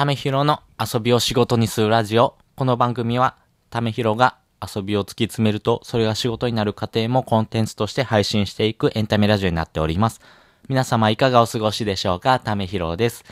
[0.00, 2.38] ためひろの遊びを仕事にするラジオ。
[2.56, 3.36] この番組は、
[3.68, 4.38] ためひろが
[4.74, 10.22] 遊びを突き詰めると、それが仕事になる過程もコンテンツとして配信していくエンタメラジオになっております。
[10.70, 12.40] 皆様いかがお過ごしでしょうか？
[12.40, 13.26] ためひろです。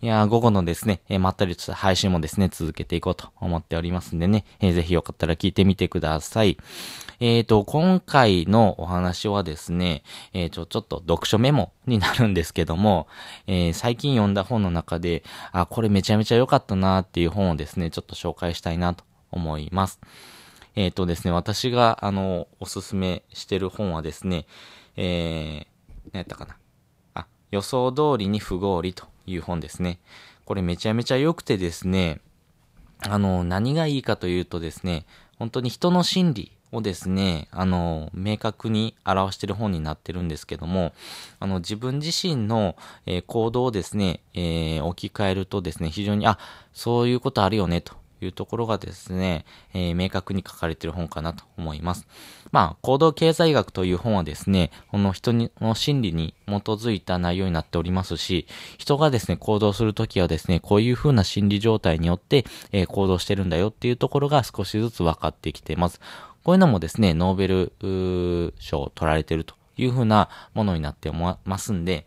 [0.00, 6.56] いや午後のですね、えー、まったりとした配信もですね、続けていこうと思っておりますんでね、えー、ぜひよかったら聞いてみてください。
[7.18, 13.08] えっ、ー、と、今回のお話はですね、えっ、ー、と、ちょっと読書メモになるんですけども、
[13.48, 19.02] えー、最近読んだ本の中で、あ、これめちゃめちゃ良かったなっていう本をですね、ちょっと紹介したいなと
[19.32, 19.98] 思います。
[20.76, 24.46] えっ、とですね、私が、あの、おすすめしてる本はですね、
[24.96, 26.56] えー、何やったかな。
[27.14, 29.98] あ、予想通りに不合理という本ですね。
[30.44, 32.20] これめちゃめちゃ良くてですね、
[33.00, 35.04] あの、何がいいかというとですね、
[35.38, 40.92] 本当に人の心理をですね、あの、明確に表してる本になってるんですけども、
[41.38, 46.38] あの、自分自身の、えー、行動をですね、えー、置き換えるとですね、非常に、あ、
[46.72, 52.06] そういうことあるよね、というところがですね、えー、明確に書かれている本かなと思います。
[52.50, 58.46] まあ、行動経済学という本はですね、この人にの心理に基づいた内容になっておりますし、
[58.78, 66.00] 人がですね、行動するときはですね、こういう風な心理状態によって、えー、行動してるんだよっていうところが少しずつ分かってきています。
[66.44, 72.06] こういうのもですね、ノーベル賞を取られてるという風なものになってますんで、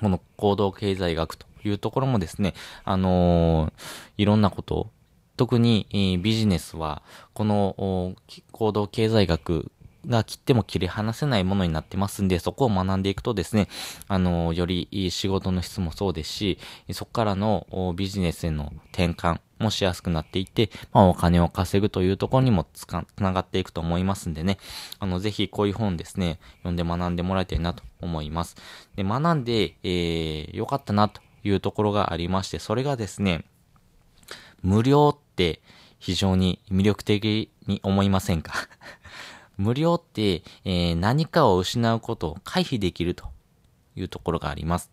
[0.00, 2.54] この行動経済学というところもですね、
[2.84, 3.72] あのー、
[4.18, 4.90] いろんなことを
[5.38, 8.16] 特に、ビジネスは、この
[8.52, 9.70] 行動経済学
[10.04, 13.68] が切っても切り離せないものになってますんで、そこを学んでいくとですね、
[14.08, 16.58] あの、より仕事の質もそうですし、
[16.92, 24.58] そこからのビジネスへの転換もしやすくなっていって、まあお金を稼ぐというところにもつか、つながっていくと思いますんでね、
[24.98, 28.56] あの、ぜひこういう本ですね、読んで学んでもらいたいなと思います。
[28.96, 33.44] で、学んで、えー、よかったなというところがありまして、それがですね、
[34.62, 35.27] 無料って
[35.98, 38.52] 非常に魅力的に思いませんか？
[39.56, 43.24] 無料って、えー、何かを失うことを回避できると
[43.96, 44.90] いうところがあります。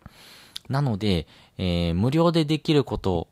[0.68, 1.26] なので、
[1.58, 3.28] えー、無料でできること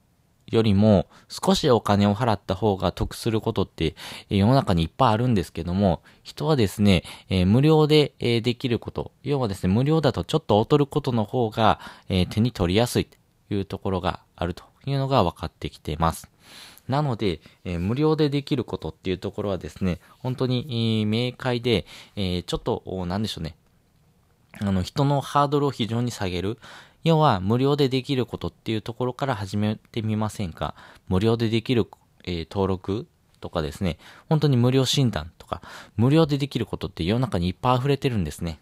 [0.47, 3.97] よりも少しお金を払った方が得することって
[4.29, 13.17] 世の中にいっぱいあるんですけども、人はですね、えー、無料で、えー、できること、要はですね、無料だとちょっと劣ることの方が、えー、手に取りやすいと
[13.51, 16.28] いうところがあるというのが分かってきています。
[16.89, 21.87] なので、えー、無料でできることっていうところはですね、本当に、えー、明快で、
[22.17, 23.56] えー、ちょっと、なんでしょうね。
[24.61, 26.59] あの、人のハードルを非常に下げる。
[27.03, 30.75] 要は、無料でできることっていうところから始めてみませんか？
[31.09, 31.89] 無料でできる、
[32.25, 33.06] え、登録
[33.41, 35.62] とかですね、本当に無料診断とか、
[35.97, 38.59] 無料でできることって世の中にいっぱい溢れてるんですね。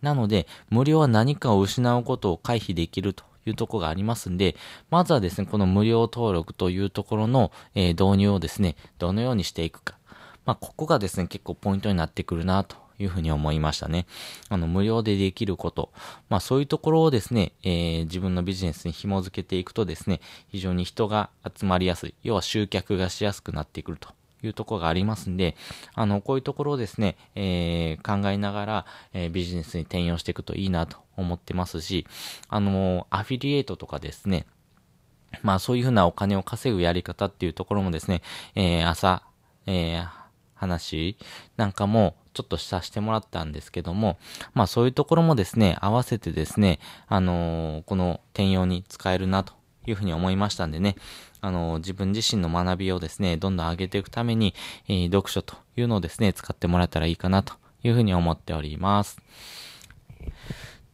[0.00, 4.56] なので、無料は何かを失うことを回避できるというとこがありますんで、
[4.90, 9.96] まずはですね、この無料登録というところの、え、導入をですね、どのようにしていくか。
[10.44, 14.06] まあ、ここがですね、結構ポイントになってくるなというふうに思いましたね。
[14.48, 15.92] あの、無料でできること。
[16.28, 22.14] まあ、そういうところをですね、えー、自分のビジネスに紐づけていくとですね、非常に人が集まりやすい。
[22.22, 24.08] 要は集客がしやすくなってくると
[24.42, 25.56] いうところがありますんで、
[25.94, 32.06] あの、こういうところをですね、えー、考えながら、えー、ビジネスに転用していくといいなと思ってますし、
[32.48, 34.46] あの、アフィリエイトとかですね、
[35.42, 38.22] まあそういうふうなお金を稼ぐやり方っていうところもですね、
[38.54, 39.22] えー、朝、
[39.66, 40.08] えー、
[40.54, 41.16] 話
[41.56, 44.18] なんかもちょっとさせてもらったんですけども、
[44.54, 46.78] まあそういうところもですね、合わせてですね、
[47.08, 49.52] あのー、この転用に使えるなと
[49.90, 50.96] いうふうに思いましたんでね、
[51.40, 54.54] あの、自分自身の学びをですね、どんどん上げていくために、
[54.88, 59.18] えー、読書というのをですね、使ってもらえたらいいかなというふうに思っております。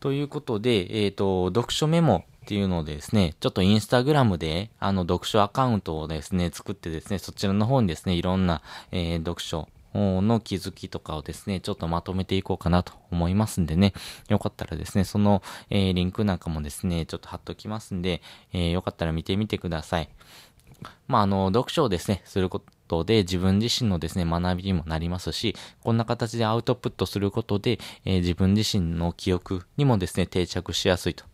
[0.01, 8.61] ということで、えっ、ー、と、読書メモっていうのでですね、ちょっとインスタグラムで、あの、読書アカウントをですね、作ってですね、そちらの方にですね、いろんな、
[8.93, 13.93] えー、読書の気づきとかをですね、ちょっとまとめていこうかなと思いますんでね、
[14.29, 18.23] よかったらですね、その、えー、リンクなんかもですね、ちょっと貼っときますんで、
[18.53, 20.09] えー、よかったら見てみてください。
[21.07, 31.25] まあ、あの、読書をですね、することで自分自身のですね、学びにもなりますし、こんな形でアウトプットすることで、えー、自分自身の記憶にもですね、定着しやすいと。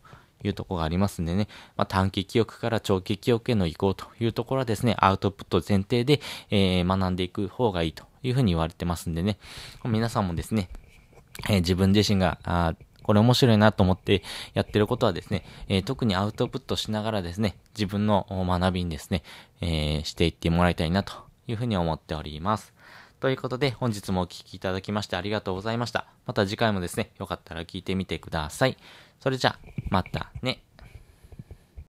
[0.42, 6.20] いうところがありますんでね、まあ、短期記憶から長期記憶への移行というところはですね、アウトプット前提で、
[6.50, 8.09] えー、学んでいく方がいいと。
[8.22, 9.38] いうふうに言われてますんでね、
[9.84, 10.68] 皆さんもですね、
[11.48, 14.22] えー、自分自身が、あこれ面白いなと思って
[14.54, 19.22] やってることはですね、えー、特にアウトプットしながらですね、自分の学びにですね、
[19.60, 21.14] えー、していってもらいたいなと
[21.48, 22.72] いうふうに思っております。
[23.18, 26.06] ということで、本日もお聴きいただきましてありがとうございました。
[26.26, 28.76] また次回もですね、よかったら聞いてみてください。
[29.18, 29.58] それじゃあ、
[29.88, 30.62] またね。